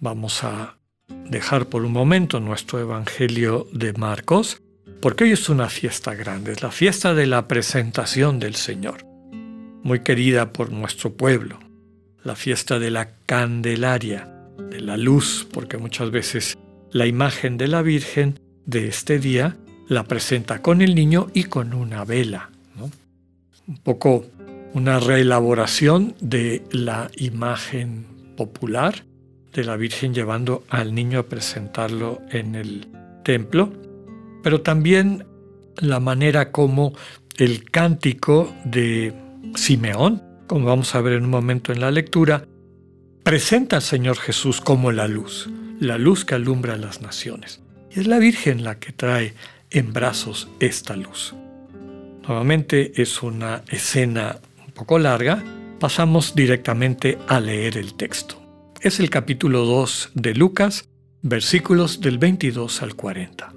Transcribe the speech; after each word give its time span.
vamos 0.00 0.44
a 0.44 0.78
dejar 1.30 1.66
por 1.66 1.84
un 1.84 1.92
momento 1.92 2.40
nuestro 2.40 2.78
Evangelio 2.78 3.66
de 3.72 3.92
Marcos, 3.92 4.62
porque 5.00 5.24
hoy 5.24 5.32
es 5.32 5.48
una 5.48 5.68
fiesta 5.68 6.14
grande, 6.14 6.52
es 6.52 6.62
la 6.62 6.70
fiesta 6.70 7.14
de 7.14 7.26
la 7.26 7.48
presentación 7.48 8.38
del 8.38 8.54
Señor, 8.54 9.04
muy 9.82 10.00
querida 10.00 10.52
por 10.52 10.72
nuestro 10.72 11.14
pueblo, 11.14 11.58
la 12.24 12.34
fiesta 12.34 12.78
de 12.78 12.90
la 12.90 13.10
Candelaria, 13.26 14.28
de 14.70 14.80
la 14.80 14.96
luz, 14.96 15.46
porque 15.52 15.78
muchas 15.78 16.10
veces 16.10 16.58
la 16.90 17.06
imagen 17.06 17.56
de 17.56 17.68
la 17.68 17.82
Virgen 17.82 18.40
de 18.66 18.88
este 18.88 19.18
día 19.18 19.56
la 19.88 20.04
presenta 20.04 20.60
con 20.60 20.82
el 20.82 20.94
niño 20.94 21.28
y 21.32 21.44
con 21.44 21.72
una 21.74 22.04
vela. 22.04 22.50
Un 23.66 23.76
poco 23.78 24.24
una 24.72 24.98
reelaboración 24.98 26.14
de 26.20 26.62
la 26.70 27.10
imagen 27.16 28.06
popular 28.36 29.04
de 29.58 29.64
la 29.64 29.76
Virgen 29.76 30.14
llevando 30.14 30.62
al 30.68 30.94
niño 30.94 31.18
a 31.18 31.26
presentarlo 31.26 32.22
en 32.30 32.54
el 32.54 32.86
templo, 33.24 33.72
pero 34.40 34.60
también 34.60 35.26
la 35.78 35.98
manera 35.98 36.52
como 36.52 36.92
el 37.38 37.68
cántico 37.68 38.54
de 38.64 39.12
Simeón, 39.56 40.22
como 40.46 40.66
vamos 40.66 40.94
a 40.94 41.00
ver 41.00 41.14
en 41.14 41.24
un 41.24 41.30
momento 41.30 41.72
en 41.72 41.80
la 41.80 41.90
lectura, 41.90 42.46
presenta 43.24 43.76
al 43.76 43.82
Señor 43.82 44.18
Jesús 44.18 44.60
como 44.60 44.92
la 44.92 45.08
luz, 45.08 45.50
la 45.80 45.98
luz 45.98 46.24
que 46.24 46.36
alumbra 46.36 46.74
a 46.74 46.78
las 46.78 47.02
naciones. 47.02 47.60
Y 47.90 47.98
es 47.98 48.06
la 48.06 48.18
Virgen 48.18 48.62
la 48.62 48.78
que 48.78 48.92
trae 48.92 49.34
en 49.70 49.92
brazos 49.92 50.48
esta 50.60 50.94
luz. 50.94 51.34
Nuevamente 52.28 52.92
es 53.02 53.24
una 53.24 53.64
escena 53.68 54.38
un 54.64 54.72
poco 54.72 55.00
larga, 55.00 55.42
pasamos 55.80 56.36
directamente 56.36 57.18
a 57.26 57.40
leer 57.40 57.76
el 57.76 57.94
texto. 57.94 58.37
Es 58.80 59.00
el 59.00 59.10
capítulo 59.10 59.64
2 59.64 60.10
de 60.14 60.34
Lucas, 60.34 60.88
versículos 61.22 62.00
del 62.00 62.18
22 62.18 62.82
al 62.82 62.94
40. 62.94 63.54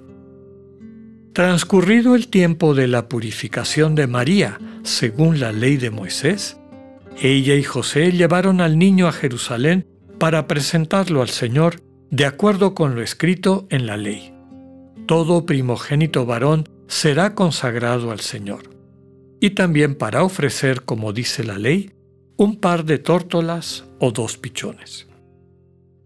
Transcurrido 1.32 2.14
el 2.14 2.28
tiempo 2.28 2.74
de 2.74 2.88
la 2.88 3.08
purificación 3.08 3.94
de 3.94 4.06
María, 4.06 4.58
según 4.82 5.40
la 5.40 5.52
ley 5.52 5.76
de 5.76 5.90
Moisés, 5.90 6.58
ella 7.20 7.54
y 7.54 7.62
José 7.62 8.12
llevaron 8.12 8.60
al 8.60 8.78
niño 8.78 9.06
a 9.06 9.12
Jerusalén 9.12 9.86
para 10.18 10.46
presentarlo 10.46 11.22
al 11.22 11.30
Señor 11.30 11.80
de 12.10 12.26
acuerdo 12.26 12.74
con 12.74 12.94
lo 12.94 13.02
escrito 13.02 13.66
en 13.70 13.86
la 13.86 13.96
ley 13.96 14.32
todo 15.06 15.44
primogénito 15.44 16.24
varón 16.26 16.68
será 16.86 17.34
consagrado 17.34 18.10
al 18.10 18.20
Señor. 18.20 18.70
Y 19.40 19.50
también 19.50 19.94
para 19.94 20.22
ofrecer, 20.22 20.84
como 20.84 21.12
dice 21.12 21.44
la 21.44 21.58
ley, 21.58 21.90
un 22.36 22.56
par 22.56 22.84
de 22.84 22.98
tórtolas 22.98 23.84
o 23.98 24.12
dos 24.12 24.38
pichones. 24.38 25.08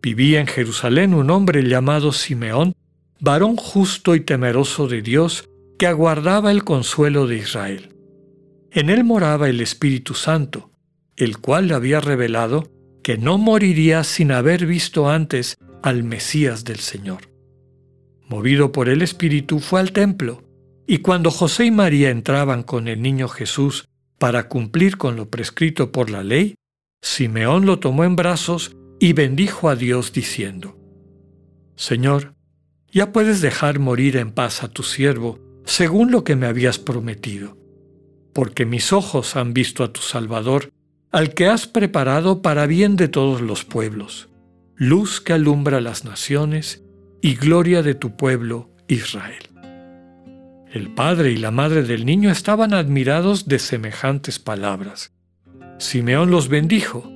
Vivía 0.06 0.40
en 0.40 0.46
Jerusalén 0.46 1.14
un 1.14 1.30
hombre 1.30 1.68
llamado 1.68 2.12
Simeón, 2.12 2.74
varón 3.18 3.56
justo 3.56 4.14
y 4.14 4.20
temeroso 4.20 4.86
de 4.86 5.02
Dios, 5.02 5.48
que 5.80 5.88
aguardaba 5.88 6.52
el 6.52 6.62
consuelo 6.62 7.26
de 7.26 7.38
Israel. 7.38 7.88
En 8.70 8.88
él 8.88 9.02
moraba 9.02 9.48
el 9.48 9.60
Espíritu 9.60 10.14
Santo, 10.14 10.70
el 11.16 11.38
cual 11.38 11.66
le 11.66 11.74
había 11.74 11.98
revelado 11.98 12.70
que 13.02 13.18
no 13.18 13.36
moriría 13.36 14.04
sin 14.04 14.30
haber 14.30 14.64
visto 14.64 15.10
antes 15.10 15.56
al 15.82 16.04
Mesías 16.04 16.62
del 16.62 16.78
Señor 16.78 17.34
movido 18.28 18.70
por 18.70 18.88
el 18.88 19.02
Espíritu, 19.02 19.58
fue 19.58 19.80
al 19.80 19.90
templo, 19.90 20.44
y 20.86 20.98
cuando 20.98 21.32
José 21.32 21.64
y 21.64 21.72
María 21.72 22.10
entraban 22.10 22.62
con 22.62 22.86
el 22.86 23.02
niño 23.02 23.26
Jesús 23.26 23.88
para 24.18 24.48
cumplir 24.48 24.98
con 24.98 25.16
lo 25.16 25.30
prescrito 25.30 25.90
por 25.90 26.10
la 26.10 26.22
ley, 26.22 26.54
Simeón 27.02 27.66
lo 27.66 27.80
tomó 27.80 28.04
en 28.04 28.14
brazos 28.14 28.76
y 28.98 29.12
bendijo 29.12 29.68
a 29.68 29.76
Dios 29.76 30.12
diciendo, 30.12 30.78
Señor, 31.76 32.34
ya 32.90 33.12
puedes 33.12 33.40
dejar 33.40 33.78
morir 33.78 34.16
en 34.16 34.32
paz 34.32 34.62
a 34.62 34.68
tu 34.68 34.82
siervo, 34.82 35.38
según 35.64 36.10
lo 36.10 36.24
que 36.24 36.36
me 36.36 36.46
habías 36.46 36.78
prometido, 36.78 37.58
porque 38.32 38.64
mis 38.64 38.92
ojos 38.92 39.36
han 39.36 39.52
visto 39.52 39.84
a 39.84 39.92
tu 39.92 40.00
Salvador, 40.00 40.70
al 41.12 41.34
que 41.34 41.48
has 41.48 41.66
preparado 41.66 42.42
para 42.42 42.66
bien 42.66 42.96
de 42.96 43.08
todos 43.08 43.40
los 43.40 43.64
pueblos, 43.64 44.28
luz 44.74 45.20
que 45.20 45.32
alumbra 45.32 45.80
las 45.80 46.04
naciones 46.04 46.84
y 47.20 47.34
gloria 47.34 47.82
de 47.82 47.94
tu 47.94 48.16
pueblo 48.16 48.70
Israel. 48.88 49.50
El 50.72 50.94
padre 50.94 51.32
y 51.32 51.36
la 51.36 51.50
madre 51.50 51.82
del 51.82 52.04
niño 52.04 52.30
estaban 52.30 52.74
admirados 52.74 53.46
de 53.48 53.58
semejantes 53.58 54.38
palabras. 54.38 55.12
Simeón 55.78 56.30
los 56.30 56.48
bendijo 56.48 57.15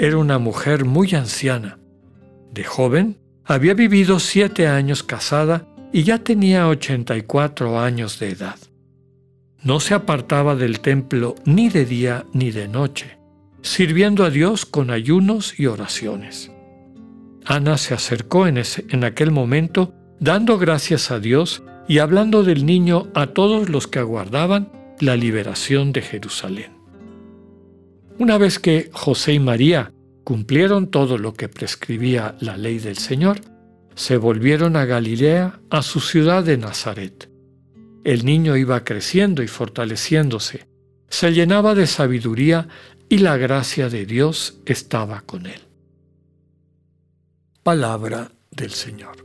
Era 0.00 0.16
una 0.16 0.38
mujer 0.38 0.86
muy 0.86 1.14
anciana. 1.14 1.78
De 2.54 2.64
joven, 2.64 3.18
había 3.44 3.74
vivido 3.74 4.18
siete 4.18 4.66
años 4.66 5.02
casada 5.02 5.68
y 5.92 6.04
ya 6.04 6.16
tenía 6.16 6.68
84 6.68 7.78
años 7.78 8.18
de 8.18 8.30
edad. 8.30 8.56
No 9.62 9.78
se 9.78 9.92
apartaba 9.92 10.56
del 10.56 10.80
templo 10.80 11.34
ni 11.44 11.68
de 11.68 11.84
día 11.84 12.24
ni 12.32 12.50
de 12.50 12.66
noche, 12.66 13.18
sirviendo 13.60 14.24
a 14.24 14.30
Dios 14.30 14.64
con 14.64 14.90
ayunos 14.90 15.60
y 15.60 15.66
oraciones. 15.66 16.50
Ana 17.44 17.76
se 17.76 17.92
acercó 17.92 18.46
en, 18.46 18.56
en 18.56 19.04
aquel 19.04 19.30
momento, 19.30 19.92
dando 20.18 20.56
gracias 20.56 21.10
a 21.10 21.20
Dios 21.20 21.62
y 21.88 21.98
hablando 21.98 22.42
del 22.42 22.64
niño 22.64 23.08
a 23.12 23.26
todos 23.26 23.68
los 23.68 23.86
que 23.86 23.98
aguardaban 23.98 24.72
la 24.98 25.14
liberación 25.16 25.92
de 25.92 26.00
Jerusalén. 26.00 26.79
Una 28.20 28.38
vez 28.38 28.60
que 28.60 28.88
José 28.92 29.32
y 29.32 29.40
María 29.40 29.92
cumplieron 30.22 30.92
todo 30.92 31.18
lo 31.18 31.34
que 31.34 31.48
prescribía 31.48 32.36
la 32.38 32.56
ley 32.56 32.78
del 32.78 32.98
Señor, 32.98 33.40
se 33.96 34.16
volvieron 34.16 34.76
a 34.76 34.84
Galilea, 34.84 35.58
a 35.70 35.82
su 35.82 35.98
ciudad 35.98 36.44
de 36.44 36.56
Nazaret. 36.56 37.28
El 38.04 38.24
niño 38.24 38.56
iba 38.56 38.84
creciendo 38.84 39.42
y 39.42 39.48
fortaleciéndose, 39.48 40.68
se 41.08 41.32
llenaba 41.32 41.74
de 41.74 41.88
sabiduría 41.88 42.68
y 43.08 43.18
la 43.18 43.36
gracia 43.36 43.88
de 43.88 44.06
Dios 44.06 44.60
estaba 44.64 45.22
con 45.22 45.46
él 45.46 45.60
palabra 47.62 48.32
del 48.50 48.72
Señor. 48.72 49.24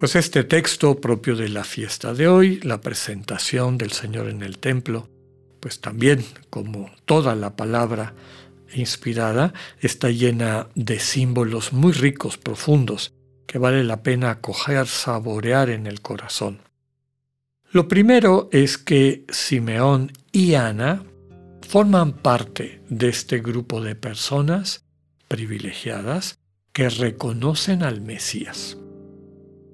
Pues 0.00 0.16
este 0.16 0.44
texto 0.44 1.00
propio 1.00 1.36
de 1.36 1.48
la 1.48 1.62
fiesta 1.62 2.14
de 2.14 2.26
hoy, 2.26 2.60
la 2.62 2.80
presentación 2.80 3.78
del 3.78 3.92
Señor 3.92 4.28
en 4.28 4.42
el 4.42 4.58
templo, 4.58 5.08
pues 5.62 5.80
también 5.80 6.24
como 6.50 6.90
toda 7.04 7.36
la 7.36 7.54
palabra 7.54 8.14
inspirada, 8.74 9.54
está 9.78 10.10
llena 10.10 10.66
de 10.74 10.98
símbolos 10.98 11.72
muy 11.72 11.92
ricos, 11.92 12.36
profundos, 12.36 13.14
que 13.46 13.58
vale 13.58 13.84
la 13.84 14.02
pena 14.02 14.40
coger, 14.40 14.88
saborear 14.88 15.70
en 15.70 15.86
el 15.86 16.00
corazón. 16.00 16.62
Lo 17.70 17.86
primero 17.86 18.48
es 18.50 18.76
que 18.76 19.24
Simeón 19.28 20.10
y 20.32 20.54
Ana 20.54 21.04
forman 21.68 22.12
parte 22.12 22.82
de 22.88 23.08
este 23.08 23.38
grupo 23.38 23.80
de 23.80 23.94
personas 23.94 24.84
privilegiadas 25.28 26.40
que 26.72 26.88
reconocen 26.88 27.84
al 27.84 28.00
Mesías. 28.00 28.78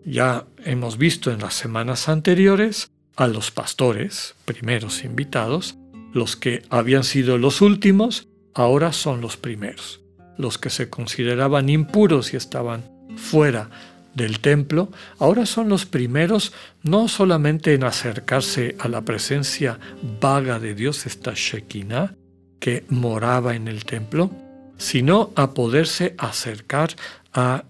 Ya 0.04 0.46
hemos 0.66 0.98
visto 0.98 1.30
en 1.32 1.40
las 1.40 1.54
semanas 1.54 2.10
anteriores 2.10 2.92
a 3.18 3.26
los 3.26 3.50
pastores, 3.50 4.36
primeros 4.44 5.04
invitados, 5.04 5.76
los 6.12 6.36
que 6.36 6.62
habían 6.70 7.02
sido 7.02 7.36
los 7.36 7.60
últimos, 7.60 8.28
ahora 8.54 8.92
son 8.92 9.20
los 9.20 9.36
primeros. 9.36 10.00
los 10.38 10.56
que 10.56 10.70
se 10.70 10.88
consideraban 10.88 11.68
impuros 11.68 12.32
y 12.32 12.36
estaban 12.36 12.84
fuera 13.16 13.70
del 14.14 14.38
templo, 14.38 14.88
ahora 15.18 15.46
son 15.46 15.68
los 15.68 15.84
primeros 15.84 16.52
no 16.84 17.08
solamente 17.08 17.74
en 17.74 17.82
acercarse 17.82 18.76
a 18.78 18.86
la 18.86 19.00
presencia 19.00 19.80
vaga 20.20 20.60
de 20.60 20.76
Dios, 20.76 21.06
esta 21.06 21.32
Shekinah, 21.34 22.14
que 22.60 22.84
moraba 22.88 23.56
en 23.56 23.66
el 23.66 23.84
templo, 23.84 24.30
sino 24.76 25.32
a 25.34 25.54
poderse 25.54 26.14
acercar 26.18 26.94
a 27.32 27.64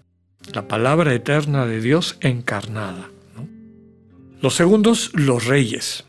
la 0.53 0.67
palabra 0.67 1.11
eterna 1.15 1.65
de 1.65 1.81
Dios 1.81 2.17
encarnada. 2.21 3.09
Los 4.41 4.55
segundos, 4.55 5.11
los 5.13 5.45
reyes. 5.47 6.05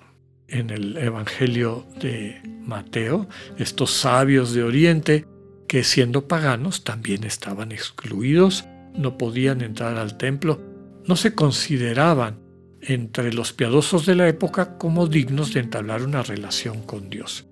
En 0.46 0.70
el 0.70 0.96
Evangelio 0.96 1.84
de 2.00 2.40
Mateo, 2.64 3.28
estos 3.58 3.90
sabios 3.90 4.52
de 4.52 4.62
Oriente, 4.62 5.26
que 5.66 5.82
siendo 5.82 6.28
paganos 6.28 6.84
también 6.84 7.24
estaban 7.24 7.72
excluidos, 7.72 8.66
no 8.94 9.18
podían 9.18 9.62
entrar 9.62 9.96
al 9.96 10.16
templo, 10.16 10.60
no 11.06 11.16
se 11.16 11.34
consideraban 11.34 12.38
entre 12.80 13.32
los 13.32 13.52
piadosos 13.52 14.06
de 14.06 14.14
la 14.14 14.28
época 14.28 14.78
como 14.78 15.08
dignos 15.08 15.52
de 15.52 15.60
entablar 15.60 16.02
una 16.02 16.22
relación 16.22 16.82
con 16.82 17.10
Dios. 17.10 17.46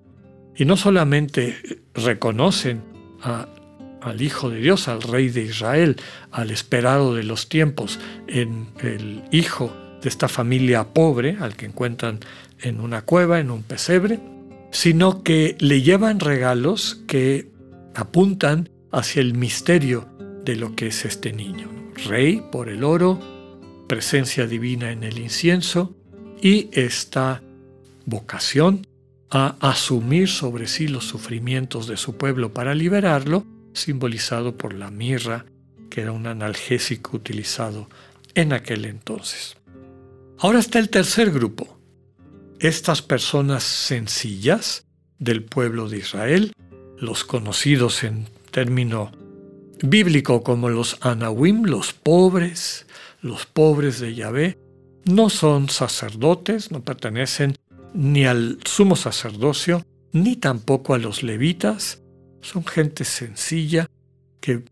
Y 0.55 0.63
no 0.63 0.77
solamente 0.77 1.57
reconocen 1.93 2.83
al 3.21 4.21
Hijo 4.21 4.49
de 4.49 4.59
Dios, 4.61 4.87
al 4.87 5.01
Rey 5.01 5.27
de 5.27 5.41
Israel, 5.41 5.97
al 6.31 6.51
esperado 6.51 7.15
de 7.15 7.23
los 7.23 7.49
tiempos, 7.49 7.99
en 8.27 8.67
el 8.81 9.23
Hijo 9.31 9.73
de 10.01 10.09
esta 10.09 10.27
familia 10.27 10.85
pobre, 10.93 11.37
al 11.39 11.55
que 11.55 11.65
encuentran 11.65 12.19
en 12.61 12.79
una 12.79 13.01
cueva, 13.03 13.39
en 13.39 13.51
un 13.51 13.63
pesebre, 13.63 14.19
sino 14.71 15.23
que 15.23 15.55
le 15.59 15.81
llevan 15.81 16.19
regalos 16.19 17.01
que 17.07 17.49
apuntan 17.95 18.69
hacia 18.91 19.21
el 19.21 19.33
misterio 19.33 20.07
de 20.45 20.55
lo 20.55 20.75
que 20.75 20.87
es 20.87 21.05
este 21.05 21.33
niño. 21.33 21.69
Rey 22.07 22.43
por 22.51 22.69
el 22.69 22.83
oro, 22.83 23.19
presencia 23.87 24.47
divina 24.47 24.91
en 24.91 25.03
el 25.03 25.17
incienso 25.19 25.95
y 26.41 26.69
esta 26.71 27.41
vocación 28.05 28.87
a 29.29 29.55
asumir 29.59 30.27
sobre 30.27 30.67
sí 30.67 30.87
los 30.87 31.05
sufrimientos 31.05 31.87
de 31.87 31.97
su 31.97 32.15
pueblo 32.15 32.53
para 32.53 32.73
liberarlo, 32.73 33.45
simbolizado 33.73 34.57
por 34.57 34.73
la 34.73 34.89
mirra, 34.89 35.45
que 35.89 36.01
era 36.01 36.11
un 36.11 36.27
analgésico 36.27 37.17
utilizado 37.17 37.89
en 38.33 38.53
aquel 38.53 38.85
entonces. 38.85 39.57
Ahora 40.41 40.59
está 40.59 40.79
el 40.79 40.89
tercer 40.89 41.31
grupo, 41.31 41.81
estas 42.61 43.01
personas 43.01 43.61
sencillas 43.61 44.85
del 45.17 45.43
pueblo 45.43 45.89
de 45.89 45.97
Israel, 45.97 46.53
los 46.97 47.25
conocidos 47.25 48.05
en 48.05 48.25
término 48.49 49.11
bíblico 49.83 50.41
como 50.41 50.69
los 50.69 50.97
Anawim, 51.01 51.65
los 51.65 51.91
pobres, 51.91 52.87
los 53.21 53.45
pobres 53.47 53.99
de 53.99 54.15
Yahvé, 54.15 54.57
no 55.03 55.29
son 55.29 55.67
sacerdotes, 55.67 56.71
no 56.71 56.85
pertenecen 56.85 57.57
ni 57.93 58.25
al 58.25 58.59
sumo 58.63 58.95
sacerdocio, 58.95 59.85
ni 60.13 60.37
tampoco 60.37 60.93
a 60.93 60.99
los 60.99 61.21
levitas, 61.21 62.01
son 62.39 62.65
gente 62.65 63.03
sencilla 63.03 63.87
que 64.39 64.63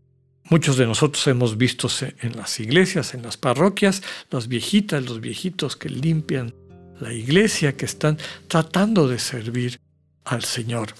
muchos 0.50 0.76
de 0.76 0.86
nosotros 0.86 1.26
hemos 1.26 1.56
visto 1.56 1.88
en 2.20 2.36
las 2.36 2.60
iglesias, 2.60 3.14
en 3.14 3.22
las 3.22 3.36
parroquias, 3.36 4.02
las 4.30 4.48
viejitas, 4.48 5.04
los 5.04 5.20
viejitos 5.20 5.76
que 5.76 5.88
limpian 5.88 6.54
la 7.00 7.12
iglesia, 7.12 7.76
que 7.76 7.84
están 7.84 8.18
tratando 8.48 9.08
de 9.08 9.18
servir 9.18 9.80
al 10.24 10.44
Señor, 10.44 10.94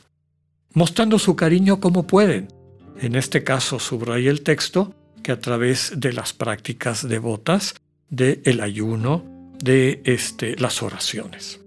mostrando 0.72 1.18
su 1.18 1.36
cariño 1.36 1.80
como 1.80 2.06
pueden, 2.06 2.48
en 3.00 3.14
este 3.14 3.44
caso 3.44 3.78
subraya 3.78 4.30
el 4.30 4.42
texto 4.42 4.94
que 5.22 5.32
a 5.32 5.40
través 5.40 5.92
de 5.96 6.12
las 6.12 6.32
prácticas 6.32 7.06
devotas, 7.08 7.74
del 8.08 8.40
el 8.44 8.60
ayuno, 8.60 9.52
de 9.62 10.02
este, 10.04 10.56
las 10.56 10.82
oraciones. 10.82 11.60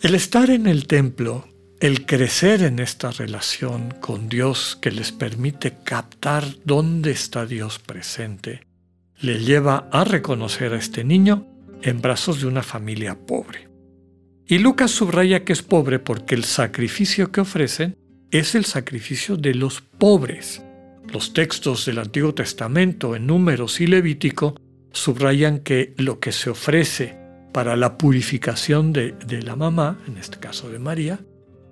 El 0.00 0.14
estar 0.14 0.50
en 0.50 0.66
el 0.66 0.86
templo, 0.86 1.46
el 1.80 2.06
crecer 2.06 2.62
en 2.62 2.80
esta 2.80 3.10
relación 3.12 3.94
con 4.00 4.28
Dios 4.28 4.76
que 4.80 4.90
les 4.90 5.12
permite 5.12 5.76
captar 5.84 6.44
dónde 6.64 7.12
está 7.12 7.46
Dios 7.46 7.78
presente, 7.78 8.66
le 9.20 9.38
lleva 9.38 9.88
a 9.92 10.04
reconocer 10.04 10.72
a 10.72 10.78
este 10.78 11.04
niño 11.04 11.46
en 11.82 12.00
brazos 12.00 12.40
de 12.40 12.46
una 12.46 12.62
familia 12.62 13.16
pobre. 13.26 13.68
Y 14.46 14.58
Lucas 14.58 14.90
subraya 14.90 15.44
que 15.44 15.52
es 15.52 15.62
pobre 15.62 15.98
porque 15.98 16.34
el 16.34 16.44
sacrificio 16.44 17.30
que 17.30 17.42
ofrecen 17.42 17.96
es 18.30 18.54
el 18.54 18.64
sacrificio 18.64 19.36
de 19.36 19.54
los 19.54 19.80
pobres. 19.80 20.62
Los 21.12 21.32
textos 21.32 21.86
del 21.86 21.98
Antiguo 21.98 22.34
Testamento 22.34 23.14
en 23.14 23.26
Números 23.26 23.80
y 23.80 23.86
Levítico 23.86 24.56
subrayan 24.92 25.60
que 25.60 25.94
lo 25.96 26.18
que 26.18 26.32
se 26.32 26.50
ofrece 26.50 27.16
para 27.52 27.76
la 27.76 27.98
purificación 27.98 28.92
de, 28.92 29.14
la 29.42 29.56
mamá, 29.56 29.98
en 30.06 30.18
este 30.18 30.38
caso 30.38 30.70
de 30.70 30.78
María, 30.78 31.20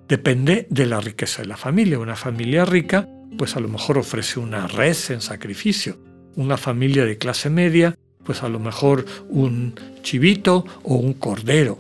depende 0.09 0.67
de 0.71 0.87
la 0.87 1.01
riqueza 1.01 1.43
de 1.43 1.49
la 1.49 1.57
familia. 1.57 1.99
Una 1.99 2.17
familia 2.17 2.65
rica, 2.65 3.09
pues 3.39 3.57
a 3.57 3.61
lo 3.61 3.69
mejor 3.69 3.99
ofrece 3.99 4.39
una 4.41 4.67
res 4.67 5.11
en 5.11 5.21
sacrificio. 5.21 5.99
Una 6.37 6.57
familia 6.57 7.05
de 7.05 7.19
clase 7.19 7.51
media, 7.51 7.97
pues 8.25 8.43
a 8.43 8.49
lo 8.49 8.59
mejor 8.59 9.07
un 9.29 9.75
chivito 10.03 10.65
o 10.83 10.97
un 10.97 11.15
cordero. 11.15 11.79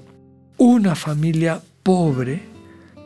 Una 0.57 0.95
familia 0.95 1.61
pobre 1.83 2.57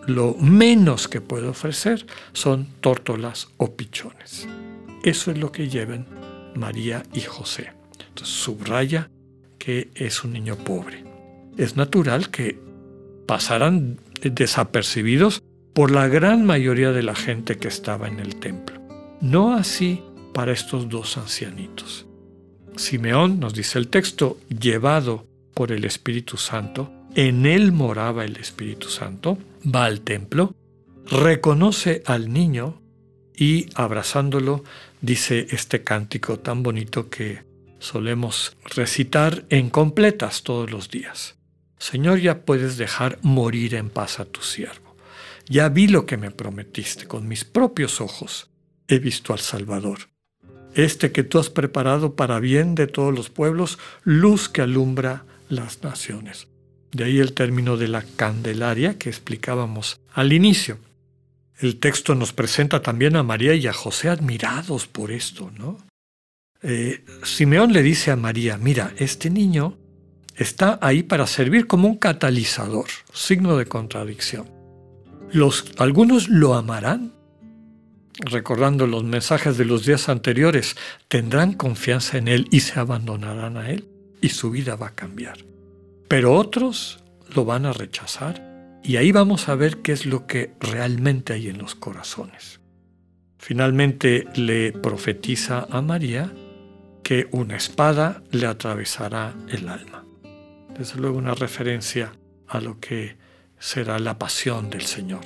lo 0.06 0.34
menos 0.34 1.08
que 1.08 1.20
puede 1.20 1.48
ofrecer 1.48 2.06
son 2.32 2.66
tórtolas 2.80 3.48
o 3.56 3.74
pichones. 3.76 4.48
Eso 5.02 5.30
es 5.30 5.38
lo 5.38 5.52
que 5.52 5.68
llevan 5.68 6.06
María 6.54 7.02
y 7.12 7.20
José. 7.20 7.72
Entonces 8.08 8.34
subraya 8.34 9.10
que 9.58 9.90
es 9.94 10.24
un 10.24 10.32
niño 10.32 10.56
pobre. 10.56 11.04
Es 11.56 11.76
natural 11.76 12.30
que 12.30 12.58
pasaran 13.26 14.00
desapercibidos 14.22 15.42
por 15.74 15.90
la 15.90 16.08
gran 16.08 16.44
mayoría 16.44 16.92
de 16.92 17.02
la 17.02 17.14
gente 17.14 17.56
que 17.56 17.68
estaba 17.68 18.08
en 18.08 18.20
el 18.20 18.36
templo. 18.36 18.80
No 19.20 19.54
así 19.54 20.02
para 20.34 20.52
estos 20.52 20.88
dos 20.88 21.16
ancianitos. 21.16 22.06
Simeón, 22.76 23.40
nos 23.40 23.54
dice 23.54 23.78
el 23.78 23.88
texto, 23.88 24.38
llevado 24.48 25.26
por 25.54 25.72
el 25.72 25.84
Espíritu 25.84 26.36
Santo, 26.36 26.90
en 27.14 27.46
él 27.46 27.72
moraba 27.72 28.24
el 28.24 28.36
Espíritu 28.36 28.88
Santo, 28.88 29.38
va 29.62 29.84
al 29.84 30.00
templo, 30.00 30.54
reconoce 31.06 32.02
al 32.06 32.32
niño 32.32 32.80
y 33.36 33.66
abrazándolo 33.74 34.64
dice 35.00 35.46
este 35.50 35.82
cántico 35.82 36.38
tan 36.38 36.62
bonito 36.62 37.08
que 37.10 37.42
solemos 37.78 38.56
recitar 38.64 39.44
en 39.48 39.70
completas 39.70 40.42
todos 40.42 40.70
los 40.70 40.90
días. 40.90 41.39
Señor, 41.80 42.20
ya 42.20 42.42
puedes 42.42 42.76
dejar 42.76 43.18
morir 43.22 43.74
en 43.74 43.88
paz 43.88 44.20
a 44.20 44.26
tu 44.26 44.42
siervo. 44.42 44.94
Ya 45.48 45.68
vi 45.70 45.88
lo 45.88 46.04
que 46.04 46.18
me 46.18 46.30
prometiste, 46.30 47.06
con 47.06 47.26
mis 47.26 47.44
propios 47.44 48.00
ojos 48.00 48.50
he 48.86 48.98
visto 48.98 49.32
al 49.32 49.40
Salvador. 49.40 50.10
Este 50.74 51.10
que 51.10 51.24
tú 51.24 51.38
has 51.38 51.48
preparado 51.48 52.14
para 52.14 52.38
bien 52.38 52.74
de 52.74 52.86
todos 52.86 53.14
los 53.14 53.30
pueblos, 53.30 53.78
luz 54.04 54.48
que 54.48 54.60
alumbra 54.60 55.24
las 55.48 55.82
naciones. 55.82 56.48
De 56.92 57.04
ahí 57.04 57.18
el 57.18 57.32
término 57.32 57.76
de 57.76 57.88
la 57.88 58.02
Candelaria 58.02 58.98
que 58.98 59.08
explicábamos 59.08 60.00
al 60.12 60.32
inicio. 60.32 60.78
El 61.58 61.78
texto 61.78 62.14
nos 62.14 62.32
presenta 62.32 62.82
también 62.82 63.16
a 63.16 63.22
María 63.22 63.54
y 63.54 63.66
a 63.66 63.72
José 63.72 64.10
admirados 64.10 64.86
por 64.86 65.12
esto, 65.12 65.50
¿no? 65.56 65.78
Eh, 66.62 67.04
Simeón 67.22 67.72
le 67.72 67.82
dice 67.82 68.10
a 68.10 68.16
María, 68.16 68.58
mira, 68.58 68.92
este 68.98 69.30
niño 69.30 69.78
está 70.42 70.78
ahí 70.82 71.02
para 71.02 71.26
servir 71.26 71.66
como 71.66 71.88
un 71.88 71.96
catalizador, 71.96 72.86
signo 73.12 73.56
de 73.56 73.66
contradicción. 73.66 74.50
Algunos 75.78 76.28
lo 76.28 76.54
amarán, 76.54 77.12
recordando 78.18 78.86
los 78.86 79.04
mensajes 79.04 79.56
de 79.56 79.64
los 79.64 79.86
días 79.86 80.08
anteriores, 80.08 80.76
tendrán 81.08 81.52
confianza 81.52 82.18
en 82.18 82.28
Él 82.28 82.48
y 82.50 82.60
se 82.60 82.80
abandonarán 82.80 83.56
a 83.56 83.70
Él 83.70 83.88
y 84.20 84.30
su 84.30 84.50
vida 84.50 84.76
va 84.76 84.88
a 84.88 84.94
cambiar 84.94 85.50
pero 86.10 86.34
otros 86.34 86.98
lo 87.36 87.44
van 87.44 87.66
a 87.66 87.72
rechazar 87.72 88.42
y 88.82 88.96
ahí 88.96 89.12
vamos 89.12 89.48
a 89.48 89.54
ver 89.54 89.76
qué 89.76 89.92
es 89.92 90.06
lo 90.06 90.26
que 90.26 90.56
realmente 90.58 91.32
hay 91.32 91.46
en 91.46 91.58
los 91.58 91.76
corazones. 91.76 92.58
Finalmente 93.38 94.26
le 94.34 94.72
profetiza 94.72 95.68
a 95.70 95.80
María 95.82 96.32
que 97.04 97.28
una 97.30 97.56
espada 97.56 98.24
le 98.32 98.46
atravesará 98.46 99.36
el 99.50 99.68
alma. 99.68 100.04
Desde 100.80 100.98
luego 100.98 101.18
una 101.18 101.34
referencia 101.34 102.10
a 102.48 102.58
lo 102.58 102.80
que 102.80 103.18
será 103.58 103.98
la 103.98 104.18
pasión 104.18 104.70
del 104.70 104.80
Señor 104.80 105.20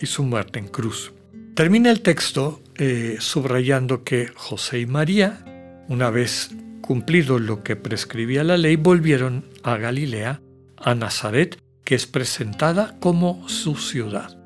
y 0.00 0.06
su 0.06 0.22
muerte 0.22 0.60
en 0.60 0.68
cruz. 0.68 1.12
Termina 1.56 1.90
el 1.90 2.02
texto 2.02 2.62
eh, 2.76 3.16
subrayando 3.18 4.04
que 4.04 4.28
José 4.28 4.78
y 4.78 4.86
María, 4.86 5.82
una 5.88 6.10
vez 6.10 6.50
cumplido 6.82 7.40
lo 7.40 7.64
que 7.64 7.74
prescribía 7.74 8.44
la 8.44 8.56
ley, 8.56 8.76
volvieron 8.76 9.44
a 9.64 9.76
Galilea, 9.76 10.40
a 10.76 10.94
Nazaret, 10.94 11.60
que 11.82 11.96
es 11.96 12.06
presentada 12.06 12.96
como 13.00 13.48
su 13.48 13.74
ciudad. 13.74 14.40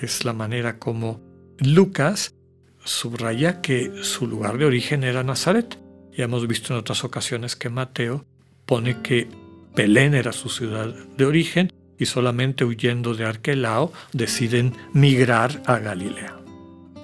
Es 0.00 0.24
la 0.24 0.32
manera 0.32 0.78
como 0.78 1.20
Lucas 1.58 2.36
subraya 2.84 3.60
que 3.60 4.04
su 4.04 4.28
lugar 4.28 4.58
de 4.58 4.66
origen 4.66 5.02
era 5.02 5.24
Nazaret. 5.24 5.76
Ya 6.16 6.26
hemos 6.26 6.46
visto 6.46 6.72
en 6.72 6.78
otras 6.78 7.02
ocasiones 7.02 7.56
que 7.56 7.68
Mateo 7.68 8.29
pone 8.70 9.02
que 9.02 9.26
Belén 9.74 10.14
era 10.14 10.32
su 10.32 10.48
ciudad 10.48 10.94
de 11.16 11.24
origen 11.24 11.72
y 11.98 12.06
solamente 12.06 12.64
huyendo 12.64 13.14
de 13.14 13.24
Arquelao 13.24 13.92
deciden 14.12 14.74
migrar 14.92 15.60
a 15.66 15.80
Galilea. 15.80 16.38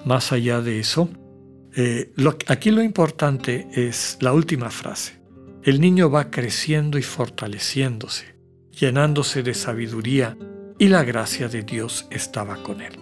Más 0.05 0.31
allá 0.31 0.61
de 0.61 0.79
eso, 0.79 1.09
eh, 1.75 2.13
aquí 2.47 2.71
lo 2.71 2.81
importante 2.81 3.67
es 3.73 4.17
la 4.21 4.31
última 4.31 4.69
frase. 4.69 5.19
El 5.61 5.81
niño 5.81 6.09
va 6.09 6.31
creciendo 6.31 6.97
y 6.97 7.03
fortaleciéndose, 7.03 8.37
llenándose 8.71 9.43
de 9.43 9.53
sabiduría 9.53 10.37
y 10.79 10.87
la 10.87 11.03
gracia 11.03 11.49
de 11.49 11.63
Dios 11.63 12.07
estaba 12.11 12.63
con 12.63 12.79
él. 12.79 12.97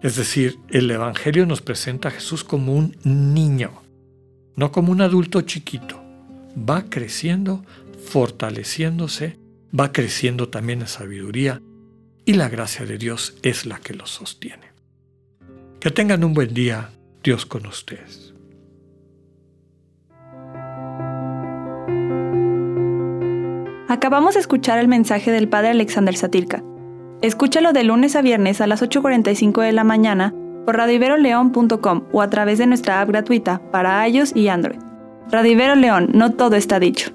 Es 0.00 0.14
decir, 0.14 0.60
el 0.70 0.88
Evangelio 0.88 1.44
nos 1.44 1.60
presenta 1.60 2.10
a 2.10 2.12
Jesús 2.12 2.44
como 2.44 2.72
un 2.72 2.96
niño, 3.02 3.72
no 4.54 4.70
como 4.70 4.92
un 4.92 5.00
adulto 5.00 5.40
chiquito. 5.40 6.00
Va 6.56 6.86
creciendo, 6.88 7.62
fortaleciéndose, 8.06 9.38
va 9.78 9.92
creciendo 9.92 10.48
también 10.48 10.80
en 10.80 10.88
sabiduría 10.88 11.60
y 12.24 12.34
la 12.34 12.48
gracia 12.48 12.86
de 12.86 12.98
Dios 12.98 13.36
es 13.42 13.66
la 13.66 13.78
que 13.78 13.94
lo 13.94 14.06
sostiene. 14.06 14.72
Que 15.80 15.90
tengan 15.90 16.24
un 16.24 16.34
buen 16.34 16.54
día, 16.54 16.90
Dios 17.22 17.46
con 17.46 17.66
ustedes. 17.66 18.34
Acabamos 23.88 24.34
de 24.34 24.40
escuchar 24.40 24.78
el 24.78 24.88
mensaje 24.88 25.30
del 25.30 25.48
Padre 25.48 25.70
Alexander 25.70 26.16
Satirka. 26.16 26.62
Escúchalo 27.22 27.72
de 27.72 27.84
lunes 27.84 28.16
a 28.16 28.22
viernes 28.22 28.60
a 28.60 28.66
las 28.66 28.82
8.45 28.82 29.62
de 29.62 29.72
la 29.72 29.84
mañana 29.84 30.34
por 30.66 30.76
radiveroleón.com 30.76 32.04
o 32.12 32.20
a 32.20 32.28
través 32.28 32.58
de 32.58 32.66
nuestra 32.66 33.00
app 33.00 33.08
gratuita 33.08 33.62
para 33.70 34.06
iOS 34.08 34.34
y 34.34 34.48
Android. 34.48 34.80
Radivero 35.30 35.76
León, 35.76 36.10
no 36.12 36.32
todo 36.32 36.56
está 36.56 36.78
dicho. 36.78 37.10